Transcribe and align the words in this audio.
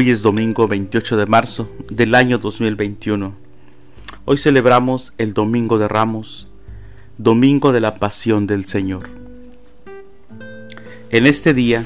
Hoy 0.00 0.10
es 0.10 0.22
domingo 0.22 0.68
28 0.68 1.16
de 1.16 1.26
marzo 1.26 1.68
del 1.90 2.14
año 2.14 2.38
2021. 2.38 3.34
Hoy 4.26 4.38
celebramos 4.38 5.12
el 5.18 5.34
Domingo 5.34 5.76
de 5.76 5.88
Ramos, 5.88 6.46
Domingo 7.16 7.72
de 7.72 7.80
la 7.80 7.96
Pasión 7.96 8.46
del 8.46 8.64
Señor. 8.64 9.08
En 11.10 11.26
este 11.26 11.52
día, 11.52 11.84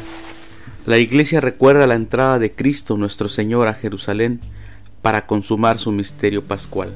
la 0.84 0.98
Iglesia 0.98 1.40
recuerda 1.40 1.86
la 1.86 1.94
entrada 1.94 2.38
de 2.38 2.52
Cristo 2.52 2.98
nuestro 2.98 3.30
Señor 3.30 3.66
a 3.66 3.72
Jerusalén 3.72 4.42
para 5.00 5.24
consumar 5.24 5.78
su 5.78 5.90
misterio 5.90 6.44
pascual. 6.44 6.94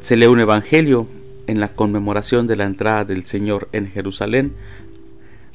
Se 0.00 0.16
lee 0.16 0.28
un 0.28 0.40
Evangelio 0.40 1.06
en 1.46 1.60
la 1.60 1.68
conmemoración 1.68 2.46
de 2.46 2.56
la 2.56 2.64
entrada 2.64 3.04
del 3.04 3.26
Señor 3.26 3.68
en 3.72 3.86
Jerusalén 3.86 4.54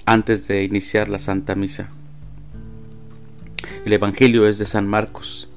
antes 0.05 0.47
de 0.47 0.63
iniciar 0.63 1.09
la 1.09 1.17
Santa 1.17 1.55
Misa. 1.55 1.89
El 3.84 3.94
Evangelio 3.94 4.48
es 4.48 4.59
de 4.59 4.67
San 4.67 4.88
Marcos. 4.88 5.49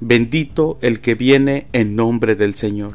Bendito 0.00 0.78
el 0.80 1.00
que 1.00 1.14
viene 1.14 1.68
en 1.72 1.94
nombre 1.94 2.34
del 2.34 2.56
Señor. 2.56 2.94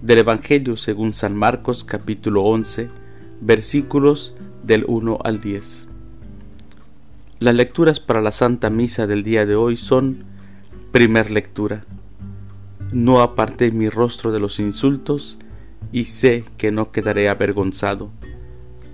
Del 0.00 0.18
Evangelio 0.18 0.76
según 0.76 1.12
San 1.12 1.34
Marcos 1.34 1.82
capítulo 1.82 2.44
11 2.44 2.88
versículos 3.40 4.36
del 4.62 4.84
1 4.86 5.18
al 5.24 5.40
10. 5.40 5.88
Las 7.40 7.54
lecturas 7.56 7.98
para 7.98 8.20
la 8.20 8.30
Santa 8.30 8.70
Misa 8.70 9.08
del 9.08 9.24
día 9.24 9.44
de 9.44 9.56
hoy 9.56 9.74
son 9.74 10.22
Primer 10.92 11.32
lectura. 11.32 11.84
No 12.92 13.22
aparté 13.22 13.72
mi 13.72 13.88
rostro 13.88 14.30
de 14.30 14.38
los 14.38 14.60
insultos 14.60 15.36
y 15.90 16.04
sé 16.04 16.44
que 16.58 16.70
no 16.70 16.92
quedaré 16.92 17.28
avergonzado 17.28 18.10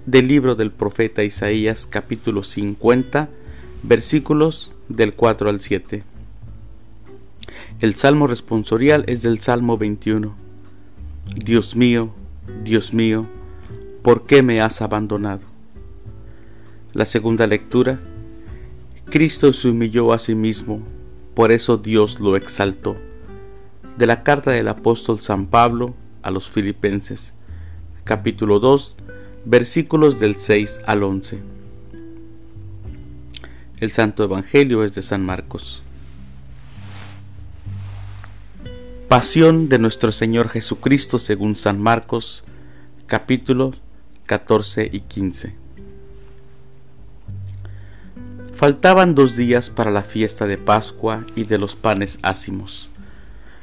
del 0.06 0.28
libro 0.28 0.54
del 0.54 0.70
profeta 0.70 1.22
Isaías 1.22 1.84
capítulo 1.84 2.44
50 2.44 3.28
versículos 3.82 4.72
del 4.88 5.14
4 5.14 5.50
al 5.50 5.60
7. 5.60 6.04
El 7.80 7.94
salmo 7.94 8.26
responsorial 8.26 9.04
es 9.06 9.22
del 9.22 9.40
Salmo 9.40 9.76
21. 9.76 10.34
Dios 11.34 11.76
mío, 11.76 12.10
Dios 12.64 12.94
mío, 12.94 13.26
¿por 14.02 14.24
qué 14.24 14.42
me 14.42 14.60
has 14.60 14.80
abandonado? 14.80 15.42
La 16.92 17.04
segunda 17.04 17.46
lectura. 17.46 18.00
Cristo 19.06 19.52
se 19.52 19.68
humilló 19.68 20.12
a 20.12 20.18
sí 20.18 20.34
mismo, 20.34 20.80
por 21.34 21.52
eso 21.52 21.76
Dios 21.76 22.18
lo 22.18 22.36
exaltó. 22.36 22.96
De 23.98 24.06
la 24.06 24.22
carta 24.22 24.50
del 24.50 24.68
apóstol 24.68 25.20
San 25.20 25.46
Pablo 25.46 25.94
a 26.22 26.30
los 26.30 26.48
filipenses, 26.48 27.34
capítulo 28.04 28.58
2, 28.58 28.96
versículos 29.44 30.18
del 30.18 30.36
6 30.36 30.80
al 30.86 31.02
11. 31.02 31.55
El 33.78 33.92
Santo 33.92 34.24
Evangelio 34.24 34.84
es 34.84 34.94
de 34.94 35.02
San 35.02 35.22
Marcos. 35.22 35.82
Pasión 39.06 39.68
de 39.68 39.78
nuestro 39.78 40.12
Señor 40.12 40.48
Jesucristo 40.48 41.18
según 41.18 41.56
San 41.56 41.78
Marcos, 41.78 42.42
capítulos 43.06 43.76
14 44.24 44.88
y 44.90 45.00
15. 45.00 45.54
Faltaban 48.54 49.14
dos 49.14 49.36
días 49.36 49.68
para 49.68 49.90
la 49.90 50.04
fiesta 50.04 50.46
de 50.46 50.56
Pascua 50.56 51.26
y 51.36 51.44
de 51.44 51.58
los 51.58 51.76
panes 51.76 52.18
ácimos. 52.22 52.88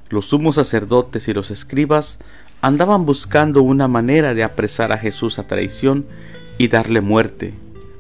Los 0.10 0.26
sumos 0.26 0.56
sacerdotes 0.56 1.28
y 1.28 1.34
los 1.34 1.50
escribas 1.50 2.20
andaban 2.62 3.08
buscando 3.08 3.64
una 3.64 3.88
manera 3.88 4.36
de 4.36 4.44
apresar 4.44 4.92
a 4.92 5.00
Jesús 5.00 5.40
a 5.40 5.48
traición 5.48 6.06
y 6.60 6.68
darle 6.68 7.02
muerte, 7.02 7.56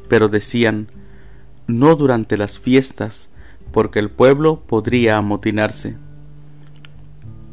pero 0.08 0.30
decían, 0.30 0.90
no 1.68 1.96
durante 1.96 2.38
las 2.38 2.60
fiestas, 2.60 3.30
porque 3.72 4.00
el 4.00 4.10
pueblo 4.10 4.62
podría 4.68 5.18
amotinarse. 5.18 5.96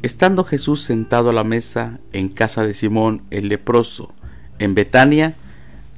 Estando 0.02 0.44
Jesús 0.44 0.82
sentado 0.82 1.30
a 1.30 1.32
la 1.32 1.44
mesa 1.44 2.00
en 2.12 2.28
casa 2.28 2.62
de 2.62 2.74
Simón 2.74 3.22
el 3.30 3.48
leproso, 3.48 4.12
en 4.58 4.74
Betania, 4.74 5.34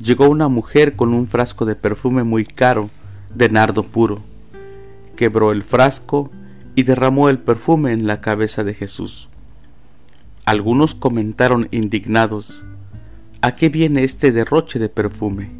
llegó 0.00 0.28
una 0.28 0.48
mujer 0.48 0.94
con 0.94 1.14
un 1.14 1.28
frasco 1.28 1.64
de 1.64 1.76
perfume 1.76 2.24
muy 2.24 2.44
caro, 2.44 2.90
de 3.34 3.48
nardo 3.48 3.84
puro. 3.84 4.20
Quebró 5.16 5.52
el 5.52 5.62
frasco 5.62 6.30
y 6.74 6.82
derramó 6.84 7.28
el 7.28 7.38
perfume 7.38 7.92
en 7.92 8.06
la 8.06 8.20
cabeza 8.20 8.64
de 8.64 8.74
Jesús. 8.74 9.28
Algunos 10.44 10.94
comentaron 10.94 11.68
indignados, 11.70 12.64
¿a 13.40 13.54
qué 13.54 13.68
viene 13.68 14.02
este 14.02 14.32
derroche 14.32 14.78
de 14.78 14.88
perfume? 14.88 15.50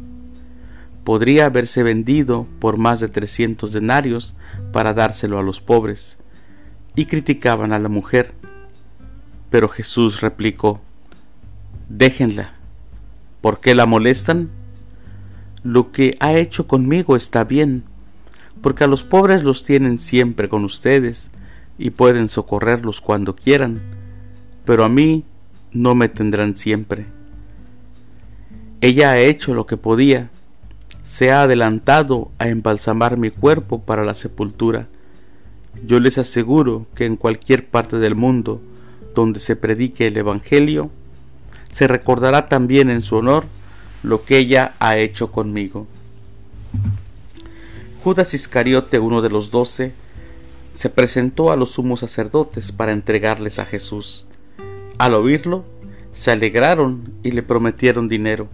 Podría 1.03 1.45
haberse 1.45 1.83
vendido 1.83 2.47
por 2.59 2.77
más 2.77 2.99
de 2.99 3.09
trescientos 3.09 3.73
denarios 3.73 4.35
para 4.71 4.93
dárselo 4.93 5.39
a 5.39 5.43
los 5.43 5.61
pobres. 5.61 6.17
Y 6.95 7.05
criticaban 7.05 7.73
a 7.73 7.79
la 7.79 7.89
mujer. 7.89 8.33
Pero 9.49 9.67
Jesús 9.69 10.21
replicó, 10.21 10.81
Déjenla. 11.89 12.53
¿Por 13.41 13.59
qué 13.59 13.75
la 13.75 13.85
molestan? 13.85 14.49
Lo 15.63 15.91
que 15.91 16.15
ha 16.19 16.33
hecho 16.33 16.67
conmigo 16.67 17.15
está 17.15 17.43
bien, 17.43 17.83
porque 18.61 18.83
a 18.83 18.87
los 18.87 19.03
pobres 19.03 19.43
los 19.43 19.63
tienen 19.63 19.99
siempre 19.99 20.49
con 20.49 20.63
ustedes 20.63 21.31
y 21.77 21.91
pueden 21.91 22.29
socorrerlos 22.29 23.01
cuando 23.01 23.35
quieran 23.35 23.81
pero 24.65 24.83
a 24.83 24.89
mí 24.89 25.25
no 25.71 25.95
me 25.95 26.09
tendrán 26.09 26.57
siempre. 26.57 27.05
Ella 28.81 29.11
ha 29.11 29.19
hecho 29.19 29.53
lo 29.53 29.65
que 29.65 29.77
podía, 29.77 30.29
se 31.13 31.31
ha 31.31 31.43
adelantado 31.43 32.31
a 32.39 32.47
embalsamar 32.47 33.17
mi 33.17 33.29
cuerpo 33.29 33.83
para 33.83 34.03
la 34.03 34.15
sepultura. 34.15 34.87
Yo 35.85 35.99
les 35.99 36.17
aseguro 36.17 36.87
que 36.95 37.05
en 37.05 37.17
cualquier 37.17 37.67
parte 37.67 37.99
del 37.99 38.15
mundo 38.15 38.59
donde 39.13 39.39
se 39.39 39.55
predique 39.55 40.07
el 40.07 40.17
Evangelio, 40.17 40.89
se 41.69 41.87
recordará 41.87 42.47
también 42.47 42.89
en 42.89 43.03
su 43.03 43.17
honor 43.17 43.45
lo 44.01 44.23
que 44.23 44.39
ella 44.39 44.73
ha 44.79 44.97
hecho 44.97 45.31
conmigo. 45.31 45.85
Judas 48.03 48.33
Iscariote, 48.33 48.97
uno 48.97 49.21
de 49.21 49.29
los 49.29 49.51
doce, 49.51 49.93
se 50.73 50.89
presentó 50.89 51.51
a 51.51 51.55
los 51.55 51.73
sumos 51.73 51.99
sacerdotes 51.99 52.71
para 52.71 52.91
entregarles 52.91 53.59
a 53.59 53.65
Jesús. 53.65 54.25
Al 54.97 55.13
oírlo, 55.13 55.63
se 56.11 56.31
alegraron 56.31 57.13
y 57.21 57.29
le 57.29 57.43
prometieron 57.43 58.07
dinero, 58.07 58.47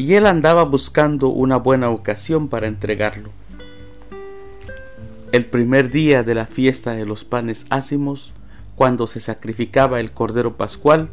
y 0.00 0.14
él 0.14 0.26
andaba 0.26 0.64
buscando 0.64 1.28
una 1.28 1.58
buena 1.58 1.90
ocasión 1.90 2.48
para 2.48 2.66
entregarlo. 2.66 3.28
El 5.30 5.44
primer 5.44 5.90
día 5.90 6.22
de 6.22 6.34
la 6.34 6.46
fiesta 6.46 6.94
de 6.94 7.04
los 7.04 7.24
panes 7.24 7.66
ácimos, 7.68 8.32
cuando 8.76 9.06
se 9.06 9.20
sacrificaba 9.20 10.00
el 10.00 10.10
Cordero 10.10 10.56
Pascual, 10.56 11.10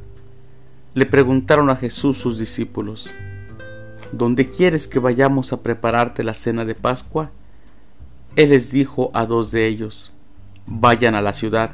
le 0.93 1.05
preguntaron 1.05 1.69
a 1.69 1.75
Jesús 1.75 2.17
sus 2.17 2.39
discípulos, 2.39 3.09
¿Dónde 4.13 4.49
quieres 4.49 4.87
que 4.87 4.99
vayamos 4.99 5.51
a 5.51 5.61
prepararte 5.61 6.23
la 6.23 6.33
cena 6.33 6.63
de 6.63 6.73
Pascua? 6.73 7.31
Él 8.37 8.51
les 8.51 8.71
dijo 8.71 9.11
a 9.13 9.25
dos 9.25 9.51
de 9.51 9.67
ellos, 9.67 10.13
vayan 10.65 11.13
a 11.13 11.21
la 11.21 11.33
ciudad 11.33 11.71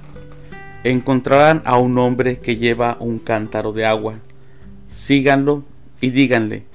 encontrarán 0.84 1.62
a 1.63 1.78
un 1.78 1.97
hombre 1.97 2.40
que 2.40 2.57
lleva 2.57 2.97
un 3.00 3.19
cántaro 3.19 3.72
de 3.72 3.85
agua. 3.85 4.16
Síganlo 4.90 5.63
y 6.01 6.09
díganle 6.09 6.73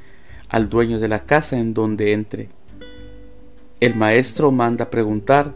al 0.49 0.69
dueño 0.69 0.99
de 0.99 1.09
la 1.09 1.25
casa 1.25 1.59
en 1.59 1.75
donde 1.75 2.13
entre. 2.13 2.49
El 3.81 3.95
maestro 3.95 4.51
manda 4.51 4.91
preguntar, 4.91 5.55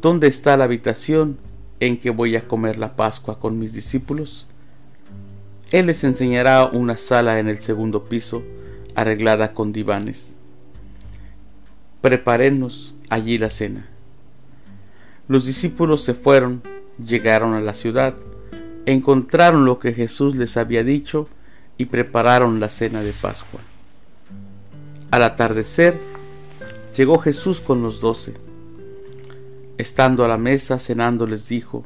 ¿dónde 0.00 0.26
está 0.28 0.56
la 0.56 0.64
habitación 0.64 1.38
en 1.80 1.98
que 1.98 2.10
voy 2.10 2.36
a 2.36 2.48
comer 2.48 2.78
la 2.78 2.96
Pascua 2.96 3.38
con 3.38 3.58
mis 3.58 3.72
discípulos? 3.72 4.46
Él 5.72 5.86
les 5.86 6.04
enseñará 6.04 6.66
una 6.66 6.96
sala 6.96 7.38
en 7.38 7.48
el 7.48 7.60
segundo 7.60 8.04
piso, 8.04 8.42
arreglada 8.94 9.52
con 9.52 9.72
divanes. 9.72 10.34
Prepárenos 12.00 12.94
allí 13.10 13.38
la 13.38 13.50
cena. 13.50 13.88
Los 15.28 15.44
discípulos 15.44 16.04
se 16.04 16.14
fueron 16.14 16.62
Llegaron 17.04 17.52
a 17.52 17.60
la 17.60 17.74
ciudad, 17.74 18.14
encontraron 18.86 19.66
lo 19.66 19.78
que 19.78 19.92
Jesús 19.92 20.34
les 20.34 20.56
había 20.56 20.82
dicho 20.82 21.28
y 21.76 21.86
prepararon 21.86 22.58
la 22.58 22.70
cena 22.70 23.02
de 23.02 23.12
Pascua. 23.12 23.60
Al 25.10 25.22
atardecer, 25.22 26.00
llegó 26.96 27.18
Jesús 27.18 27.60
con 27.60 27.82
los 27.82 28.00
doce. 28.00 28.34
Estando 29.78 30.24
a 30.24 30.28
la 30.28 30.38
mesa 30.38 30.78
cenando 30.78 31.26
les 31.26 31.48
dijo, 31.48 31.84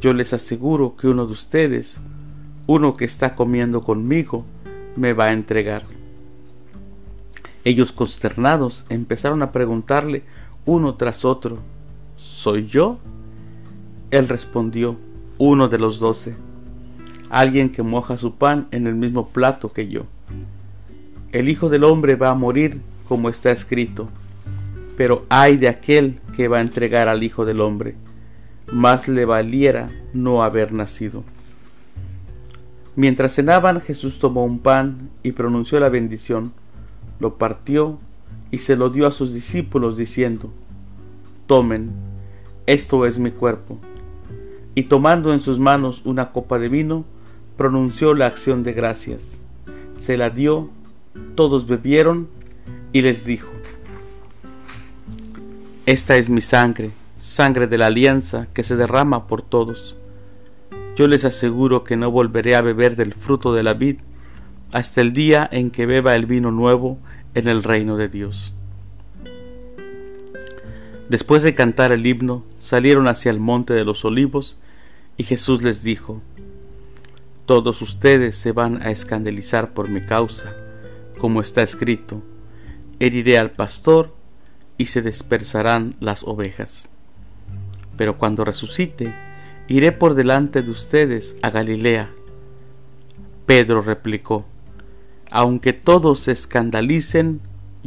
yo 0.00 0.12
les 0.12 0.32
aseguro 0.32 0.96
que 0.96 1.08
uno 1.08 1.26
de 1.26 1.32
ustedes, 1.32 1.98
uno 2.66 2.96
que 2.96 3.04
está 3.04 3.34
comiendo 3.34 3.82
conmigo, 3.82 4.44
me 4.96 5.12
va 5.12 5.26
a 5.26 5.32
entregar. 5.32 5.84
Ellos 7.64 7.92
consternados 7.92 8.86
empezaron 8.88 9.42
a 9.42 9.52
preguntarle 9.52 10.24
uno 10.64 10.94
tras 10.94 11.24
otro, 11.24 11.58
¿soy 12.16 12.66
yo? 12.66 12.98
Él 14.10 14.28
respondió, 14.28 14.96
uno 15.38 15.68
de 15.68 15.78
los 15.78 15.98
doce, 15.98 16.34
alguien 17.30 17.70
que 17.70 17.82
moja 17.82 18.16
su 18.16 18.34
pan 18.34 18.68
en 18.70 18.86
el 18.86 18.94
mismo 18.94 19.28
plato 19.28 19.72
que 19.72 19.88
yo. 19.88 20.06
El 21.36 21.50
Hijo 21.50 21.68
del 21.68 21.84
Hombre 21.84 22.16
va 22.16 22.30
a 22.30 22.34
morir 22.34 22.80
como 23.06 23.28
está 23.28 23.50
escrito, 23.50 24.08
pero 24.96 25.26
ay 25.28 25.58
de 25.58 25.68
aquel 25.68 26.18
que 26.34 26.48
va 26.48 26.56
a 26.56 26.62
entregar 26.62 27.10
al 27.10 27.22
Hijo 27.22 27.44
del 27.44 27.60
Hombre, 27.60 27.94
más 28.72 29.06
le 29.06 29.26
valiera 29.26 29.90
no 30.14 30.42
haber 30.42 30.72
nacido. 30.72 31.24
Mientras 32.94 33.34
cenaban, 33.34 33.82
Jesús 33.82 34.18
tomó 34.18 34.46
un 34.46 34.60
pan 34.60 35.10
y 35.22 35.32
pronunció 35.32 35.78
la 35.78 35.90
bendición, 35.90 36.54
lo 37.20 37.36
partió 37.36 37.98
y 38.50 38.56
se 38.56 38.74
lo 38.74 38.88
dio 38.88 39.06
a 39.06 39.12
sus 39.12 39.34
discípulos 39.34 39.98
diciendo, 39.98 40.50
Tomen, 41.46 41.90
esto 42.64 43.04
es 43.04 43.18
mi 43.18 43.30
cuerpo. 43.30 43.78
Y 44.74 44.84
tomando 44.84 45.34
en 45.34 45.42
sus 45.42 45.58
manos 45.58 46.00
una 46.06 46.32
copa 46.32 46.58
de 46.58 46.70
vino, 46.70 47.04
pronunció 47.58 48.14
la 48.14 48.24
acción 48.24 48.62
de 48.62 48.72
gracias. 48.72 49.42
Se 49.98 50.16
la 50.16 50.30
dio, 50.30 50.70
todos 51.34 51.66
bebieron 51.66 52.28
y 52.92 53.02
les 53.02 53.24
dijo, 53.24 53.50
Esta 55.86 56.16
es 56.16 56.28
mi 56.28 56.40
sangre, 56.40 56.90
sangre 57.16 57.66
de 57.66 57.78
la 57.78 57.86
alianza 57.86 58.48
que 58.52 58.62
se 58.62 58.76
derrama 58.76 59.26
por 59.26 59.42
todos 59.42 59.96
yo 60.96 61.06
les 61.08 61.26
aseguro 61.26 61.84
que 61.84 61.98
no 61.98 62.10
volveré 62.10 62.56
a 62.56 62.62
beber 62.62 62.96
del 62.96 63.12
fruto 63.12 63.52
de 63.52 63.62
la 63.62 63.74
vid 63.74 63.98
hasta 64.72 65.02
el 65.02 65.12
día 65.12 65.46
en 65.52 65.70
que 65.70 65.84
beba 65.84 66.14
el 66.14 66.24
vino 66.24 66.50
nuevo 66.50 66.98
en 67.34 67.48
el 67.48 67.62
reino 67.62 67.98
de 67.98 68.08
Dios. 68.08 68.54
Después 71.10 71.42
de 71.42 71.54
cantar 71.54 71.92
el 71.92 72.04
himno, 72.06 72.44
salieron 72.58 73.08
hacia 73.08 73.30
el 73.30 73.38
monte 73.38 73.74
de 73.74 73.84
los 73.84 74.04
olivos, 74.04 74.58
y 75.18 75.24
Jesús 75.24 75.62
les 75.62 75.82
dijo, 75.82 76.20
Todos 77.44 77.80
ustedes 77.82 78.36
se 78.36 78.52
van 78.52 78.82
a 78.82 78.90
escandalizar 78.90 79.72
por 79.72 79.88
mi 79.88 80.00
causa, 80.00 80.56
como 81.18 81.40
está 81.40 81.62
escrito, 81.62 82.22
heriré 82.98 83.38
al 83.38 83.50
pastor 83.50 84.14
y 84.78 84.86
se 84.86 85.02
dispersarán 85.02 85.94
las 86.00 86.24
ovejas. 86.24 86.88
Pero 87.96 88.18
cuando 88.18 88.44
resucite, 88.44 89.14
iré 89.68 89.92
por 89.92 90.14
delante 90.14 90.62
de 90.62 90.70
ustedes 90.70 91.36
a 91.42 91.50
Galilea. 91.50 92.10
Pedro 93.46 93.80
replicó, 93.80 94.44
aunque 95.30 95.72
todos 95.72 96.20
se 96.20 96.32
escandalicen, 96.32 97.40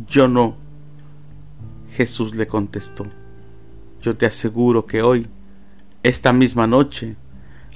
yo 0.07 0.27
no. 0.27 0.55
Jesús 1.91 2.35
le 2.35 2.47
contestó, 2.47 3.05
yo 4.01 4.15
te 4.15 4.25
aseguro 4.25 4.85
que 4.85 5.01
hoy, 5.01 5.27
esta 6.03 6.31
misma 6.33 6.67
noche, 6.67 7.15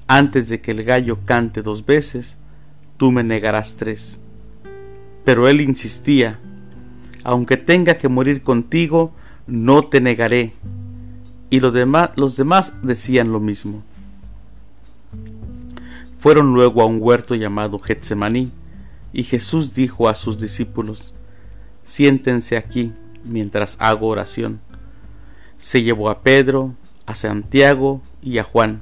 antes 0.08 0.50
de 0.50 0.62
que 0.62 0.72
el 0.72 0.84
gallo 0.84 1.20
cante 1.26 1.62
dos 1.62 1.86
veces, 1.86 2.38
tú 2.98 3.12
me 3.12 3.24
negarás 3.24 3.76
tres. 3.76 4.20
Pero 5.25 5.48
él 5.48 5.62
insistía, 5.62 6.40
aunque 7.24 7.58
tenga 7.58 7.98
que 7.98 8.10
morir 8.10 8.42
contigo, 8.42 9.14
no 9.48 9.84
te 9.84 10.02
negaré. 10.02 10.54
Y 11.50 11.60
los 11.60 11.74
demás, 11.74 12.12
los 12.16 12.36
demás 12.36 12.81
decían 12.84 13.31
lo 13.31 13.40
mismo. 13.40 13.84
Fueron 16.20 16.54
luego 16.54 16.81
a 16.81 16.86
un 16.86 16.98
huerto 17.02 17.36
llamado 17.36 17.80
Getsemaní, 17.80 18.52
y 19.12 19.24
Jesús 19.24 19.74
dijo 19.74 20.10
a 20.10 20.16
sus 20.16 20.40
discípulos, 20.40 21.14
Siéntense 21.86 22.58
aquí 22.58 22.94
mientras 23.24 23.78
hago 23.80 24.08
oración. 24.08 24.60
Se 25.58 25.84
llevó 25.84 26.10
a 26.10 26.22
Pedro, 26.22 26.76
a 27.06 27.16
Santiago 27.16 28.02
y 28.22 28.38
a 28.38 28.44
Juan, 28.44 28.81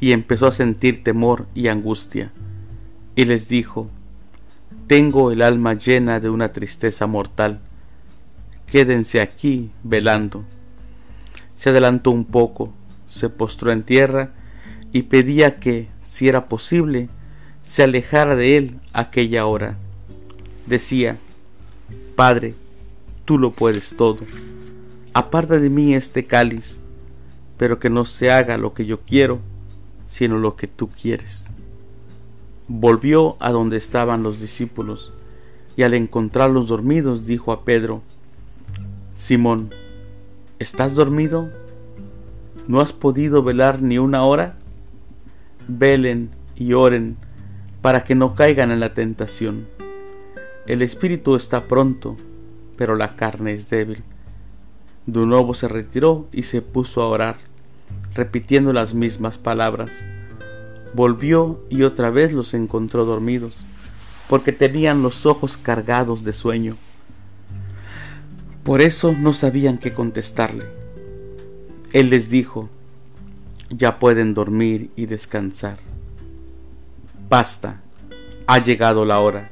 y 0.00 0.12
empezó 0.12 0.46
a 0.46 0.52
sentir 0.52 1.02
temor 1.02 1.46
y 1.54 1.68
angustia, 1.68 2.30
y 3.16 3.24
les 3.24 3.48
dijo, 3.48 3.90
Tengo 4.88 5.32
el 5.32 5.42
alma 5.42 5.74
llena 5.74 6.18
de 6.18 6.30
una 6.30 6.50
tristeza 6.50 7.06
mortal, 7.06 7.60
quédense 8.66 9.20
aquí 9.20 9.70
velando. 9.82 10.46
Se 11.56 11.68
adelantó 11.68 12.10
un 12.10 12.24
poco, 12.24 12.72
se 13.06 13.28
postró 13.28 13.70
en 13.70 13.82
tierra 13.82 14.30
y 14.90 15.02
pedía 15.02 15.60
que, 15.60 15.88
si 16.02 16.26
era 16.26 16.48
posible, 16.48 17.10
se 17.62 17.82
alejara 17.82 18.34
de 18.34 18.56
él 18.56 18.80
aquella 18.94 19.44
hora. 19.44 19.76
Decía, 20.64 21.18
Padre, 22.16 22.54
tú 23.26 23.38
lo 23.38 23.50
puedes 23.50 23.94
todo. 23.94 24.24
Aparta 25.12 25.58
de 25.58 25.68
mí 25.68 25.94
este 25.94 26.24
cáliz, 26.24 26.82
pero 27.58 27.78
que 27.78 27.90
no 27.90 28.06
se 28.06 28.30
haga 28.30 28.56
lo 28.56 28.72
que 28.72 28.86
yo 28.86 29.00
quiero, 29.02 29.40
sino 30.08 30.38
lo 30.38 30.56
que 30.56 30.66
tú 30.66 30.88
quieres. 30.88 31.50
Volvió 32.68 33.36
a 33.40 33.50
donde 33.50 33.76
estaban 33.76 34.22
los 34.22 34.40
discípulos, 34.40 35.12
y 35.76 35.82
al 35.82 35.94
encontrarlos 35.94 36.68
dormidos 36.68 37.26
dijo 37.26 37.52
a 37.52 37.64
Pedro, 37.64 38.02
Simón, 39.14 39.74
¿estás 40.58 40.94
dormido? 40.94 41.50
¿No 42.66 42.80
has 42.80 42.92
podido 42.92 43.42
velar 43.42 43.82
ni 43.82 43.98
una 43.98 44.24
hora? 44.24 44.58
velen 45.68 46.30
y 46.56 46.72
oren 46.72 47.16
para 47.82 48.02
que 48.02 48.14
no 48.14 48.34
caigan 48.34 48.72
en 48.72 48.80
la 48.80 48.94
tentación. 48.94 49.68
El 50.66 50.82
espíritu 50.82 51.36
está 51.36 51.68
pronto, 51.68 52.16
pero 52.76 52.96
la 52.96 53.14
carne 53.14 53.52
es 53.52 53.70
débil. 53.70 54.02
De 55.06 55.24
nuevo 55.24 55.54
se 55.54 55.68
retiró 55.68 56.26
y 56.32 56.42
se 56.42 56.60
puso 56.60 57.02
a 57.02 57.06
orar, 57.06 57.36
repitiendo 58.14 58.72
las 58.72 58.94
mismas 58.94 59.38
palabras. 59.38 59.92
Volvió 60.94 61.60
y 61.68 61.82
otra 61.82 62.10
vez 62.10 62.32
los 62.32 62.54
encontró 62.54 63.04
dormidos, 63.04 63.56
porque 64.28 64.52
tenían 64.52 65.02
los 65.02 65.26
ojos 65.26 65.56
cargados 65.56 66.24
de 66.24 66.32
sueño. 66.32 66.76
Por 68.64 68.80
eso 68.80 69.14
no 69.18 69.32
sabían 69.32 69.78
qué 69.78 69.92
contestarle. 69.92 70.64
Él 71.92 72.10
les 72.10 72.28
dijo, 72.28 72.68
ya 73.70 73.98
pueden 73.98 74.34
dormir 74.34 74.90
y 74.96 75.06
descansar. 75.06 75.78
Basta, 77.28 77.80
ha 78.46 78.58
llegado 78.58 79.04
la 79.04 79.20
hora. 79.20 79.50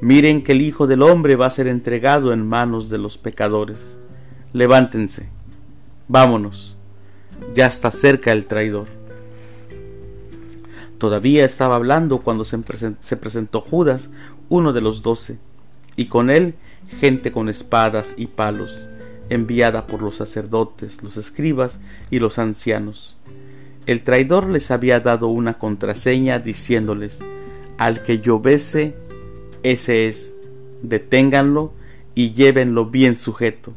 Miren 0.00 0.42
que 0.42 0.52
el 0.52 0.62
Hijo 0.62 0.86
del 0.86 1.02
Hombre 1.02 1.36
va 1.36 1.46
a 1.46 1.50
ser 1.50 1.68
entregado 1.68 2.32
en 2.32 2.46
manos 2.46 2.88
de 2.88 2.98
los 2.98 3.18
pecadores. 3.18 3.98
Levántense, 4.52 5.28
vámonos, 6.08 6.76
ya 7.54 7.66
está 7.66 7.90
cerca 7.90 8.32
el 8.32 8.46
traidor. 8.46 8.88
Todavía 11.02 11.44
estaba 11.44 11.74
hablando 11.74 12.18
cuando 12.18 12.44
se, 12.44 12.58
presentó 13.16 13.60
Judas, 13.60 14.08
uno 14.48 14.72
de 14.72 14.80
los 14.80 15.02
doce, 15.02 15.36
y 15.96 16.04
con 16.04 16.30
él 16.30 16.54
gente 17.00 17.32
con 17.32 17.48
espadas 17.48 18.14
y 18.16 18.28
palos 18.28 18.88
enviada 19.28 19.88
por 19.88 20.00
los 20.00 20.14
sacerdotes, 20.14 21.02
los 21.02 21.16
escribas 21.16 21.80
y 22.12 22.20
los 22.20 22.38
ancianos. 22.38 23.16
El 23.86 24.04
traidor 24.04 24.48
les 24.48 24.70
había 24.70 25.00
dado 25.00 25.26
una 25.26 25.58
contraseña 25.58 26.38
diciéndoles, 26.38 27.18
al 27.78 28.04
que 28.04 28.20
yo 28.20 28.38
bese, 28.38 28.94
ese 29.64 30.06
es, 30.06 30.36
deténganlo 30.82 31.72
y 32.14 32.30
llévenlo 32.30 32.86
bien 32.86 33.16
sujeto. 33.16 33.72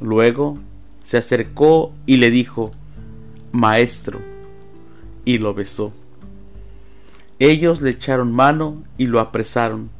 Luego 0.00 0.58
se 1.04 1.16
acercó 1.16 1.92
y 2.06 2.16
le 2.16 2.32
dijo, 2.32 2.72
Maestro, 3.52 4.18
y 5.24 5.38
lo 5.38 5.54
besó. 5.54 5.92
Ellos 7.44 7.80
le 7.80 7.90
echaron 7.90 8.32
mano 8.32 8.82
y 8.96 9.06
lo 9.06 9.20
apresaron 9.20 9.90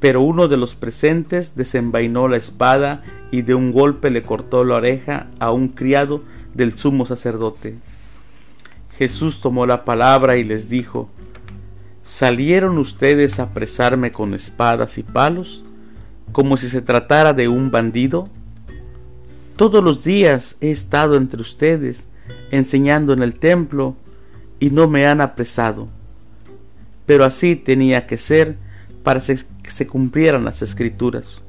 pero 0.00 0.22
uno 0.22 0.48
de 0.48 0.56
los 0.56 0.74
presentes 0.74 1.56
desenvainó 1.56 2.28
la 2.28 2.36
espada 2.36 3.02
y 3.30 3.42
de 3.42 3.54
un 3.54 3.72
golpe 3.72 4.10
le 4.10 4.22
cortó 4.22 4.64
la 4.64 4.76
oreja 4.76 5.28
a 5.38 5.52
un 5.52 5.68
criado 5.68 6.22
del 6.54 6.78
sumo 6.78 7.06
sacerdote. 7.06 7.76
Jesús 8.98 9.40
tomó 9.40 9.66
la 9.66 9.84
palabra 9.84 10.36
y 10.36 10.44
les 10.44 10.68
dijo, 10.68 11.08
¿Salieron 12.02 12.78
ustedes 12.78 13.38
a 13.38 13.44
apresarme 13.44 14.12
con 14.12 14.32
espadas 14.32 14.96
y 14.98 15.02
palos, 15.02 15.64
como 16.32 16.56
si 16.56 16.68
se 16.68 16.82
tratara 16.82 17.32
de 17.32 17.48
un 17.48 17.70
bandido? 17.70 18.28
Todos 19.56 19.82
los 19.82 20.04
días 20.04 20.56
he 20.60 20.70
estado 20.70 21.16
entre 21.16 21.40
ustedes, 21.40 22.06
enseñando 22.50 23.12
en 23.12 23.22
el 23.22 23.38
templo, 23.38 23.96
y 24.60 24.70
no 24.70 24.88
me 24.88 25.06
han 25.06 25.20
apresado. 25.20 25.88
Pero 27.06 27.24
así 27.24 27.56
tenía 27.56 28.06
que 28.06 28.18
ser 28.18 28.56
para 29.02 29.20
que 29.20 29.70
se 29.70 29.86
cumplieran 29.86 30.44
las 30.44 30.62
escrituras. 30.62 31.40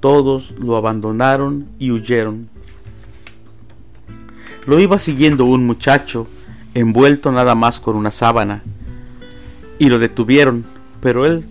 Todos 0.00 0.52
lo 0.52 0.76
abandonaron 0.76 1.66
y 1.78 1.90
huyeron. 1.90 2.48
Lo 4.66 4.78
iba 4.78 4.98
siguiendo 4.98 5.44
un 5.44 5.66
muchacho, 5.66 6.26
envuelto 6.74 7.32
nada 7.32 7.54
más 7.54 7.80
con 7.80 7.96
una 7.96 8.10
sábana, 8.10 8.62
y 9.78 9.88
lo 9.88 9.98
detuvieron, 9.98 10.64
pero 11.00 11.26
él 11.26 11.46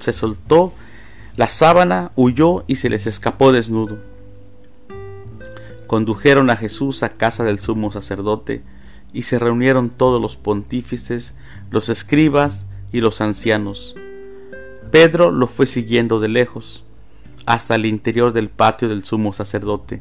se 0.00 0.12
soltó 0.12 0.72
la 1.36 1.48
sábana, 1.48 2.12
huyó 2.14 2.64
y 2.66 2.76
se 2.76 2.88
les 2.88 3.06
escapó 3.06 3.52
desnudo. 3.52 3.98
Condujeron 5.86 6.48
a 6.50 6.56
Jesús 6.56 7.02
a 7.02 7.10
casa 7.10 7.44
del 7.44 7.60
sumo 7.60 7.90
sacerdote, 7.90 8.62
y 9.14 9.22
se 9.22 9.38
reunieron 9.38 9.88
todos 9.88 10.20
los 10.20 10.36
pontífices, 10.36 11.34
los 11.70 11.88
escribas 11.88 12.66
y 12.92 13.00
los 13.00 13.22
ancianos. 13.22 13.96
Pedro 14.90 15.30
lo 15.30 15.46
fue 15.46 15.64
siguiendo 15.64 16.20
de 16.20 16.28
lejos. 16.28 16.82
hasta 17.46 17.74
el 17.74 17.84
interior 17.84 18.32
del 18.32 18.48
patio 18.48 18.88
del 18.88 19.04
sumo 19.04 19.34
sacerdote 19.34 20.00